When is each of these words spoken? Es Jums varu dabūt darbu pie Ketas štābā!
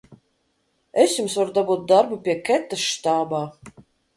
Es 1.03 1.13
Jums 1.19 1.35
varu 1.41 1.53
dabūt 1.59 1.85
darbu 1.93 2.19
pie 2.25 2.37
Ketas 2.49 2.89
štābā! 2.89 3.47